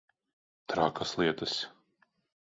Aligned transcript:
Trakas 0.71 1.11
lietas. 1.21 1.53